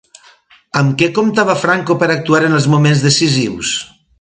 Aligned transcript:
Amb 0.79 0.95
què 1.01 1.09
comptava 1.17 1.57
Franco 1.65 1.99
per 2.05 2.09
actuar 2.15 2.43
en 2.51 2.59
els 2.61 2.69
moments 2.77 3.05
decisius? 3.11 3.79